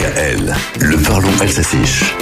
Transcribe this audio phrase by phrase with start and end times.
[0.00, 2.14] DKL, le parlons s'affiche.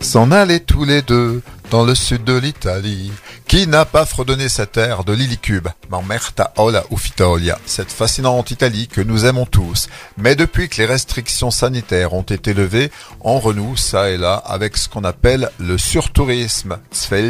[0.00, 3.10] S'en aller tous les deux dans le sud de l'Italie.
[3.48, 9.00] Qui n'a pas fredonné cette terre de Lilicube, Mamerta Ola Ufitolia, cette fascinante Italie que
[9.00, 9.88] nous aimons tous.
[10.18, 12.90] Mais depuis que les restrictions sanitaires ont été levées,
[13.22, 16.78] on renoue ça et là avec ce qu'on appelle le surtourisme,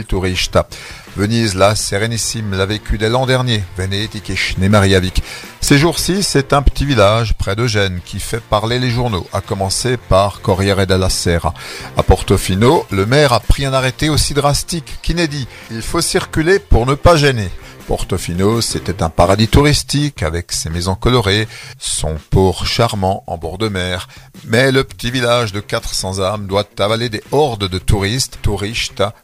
[0.09, 0.67] Turista.
[1.15, 5.23] Venise, la Sérénissime, l'a vécu dès l'an dernier, Venedig et Mariavik.
[5.61, 9.43] Ces jours-ci, c'est un petit village près de Gênes qui fait parler les journaux, à
[9.43, 11.53] commencer par Corriere della Sera.
[11.97, 15.47] À Portofino, le maire a pris un arrêté aussi drastique qu'inédit.
[15.71, 17.51] Il faut circuler pour ne pas gêner.
[17.87, 23.69] Portofino, c'était un paradis touristique avec ses maisons colorées, son port charmant en bord de
[23.69, 24.09] mer.
[24.47, 28.39] Mais le petit village de 400 âmes doit avaler des hordes de touristes,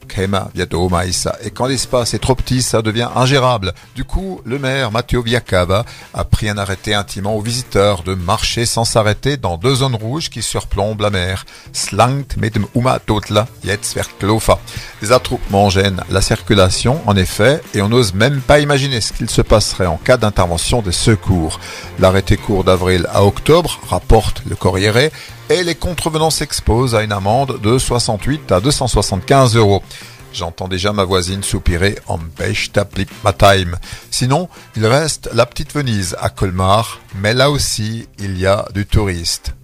[0.09, 1.37] kema, viato, maïsa.
[1.43, 3.73] Et quand l'espace est trop petit, ça devient ingérable.
[3.95, 5.85] Du coup, le maire Matteo Viacava
[6.15, 10.31] a pris un arrêté intimant aux visiteurs de marcher sans s'arrêter dans deux zones rouges
[10.31, 11.45] qui surplombent la mer.
[12.75, 12.99] Uma
[15.03, 19.29] Les attroupements gênent la circulation, en effet, et on n'ose même pas imaginer ce qu'il
[19.29, 21.61] se passerait en cas d'intervention des secours.
[21.99, 25.11] L'arrêté court d'avril à octobre, rapporte le Corriere,
[25.51, 29.83] et les contrevenants s'exposent à une amende de 68 à 275 euros.
[30.33, 32.19] J'entends déjà ma voisine soupirer en
[33.23, 33.77] ma time.
[34.11, 38.87] Sinon, il reste la petite Venise à Colmar, mais là aussi, il y a du
[38.87, 39.55] touriste.